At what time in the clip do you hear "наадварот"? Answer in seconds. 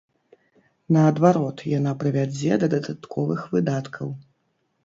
0.97-1.57